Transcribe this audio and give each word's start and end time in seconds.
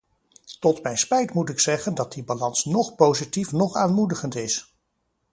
Tot 0.59 0.83
mijn 0.83 0.97
spijt 0.97 1.33
moet 1.33 1.49
ik 1.49 1.59
zeggen 1.59 1.95
dat 1.95 2.11
die 2.13 2.23
balans 2.23 2.65
noch 2.65 2.95
positief 2.95 3.51
noch 3.51 3.75
aanmoedigend 3.75 4.35
is. 4.35 4.73